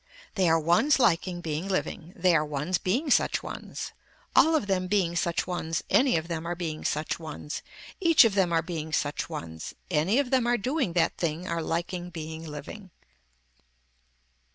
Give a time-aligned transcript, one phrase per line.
[0.33, 3.91] They are ones liking being living, they are ones being such ones,
[4.35, 7.61] all of them being such ones any of them are being such ones,
[7.99, 11.61] each of them are being such ones, any of them are doing that thing are
[11.61, 12.89] liking being living.